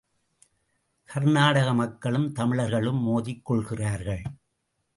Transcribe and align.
கர்நாடக 1.09 1.73
மக்களும் 1.73 2.27
தமிழர்களும் 2.31 3.01
மோதிக் 3.01 3.45
கொள்கிறார்கள்? 3.45 4.23